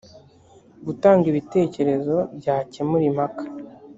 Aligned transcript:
gutanga 0.85 1.25
ibitekerezo 1.31 2.15
byakemura 2.37 3.03
impaka 3.11 3.43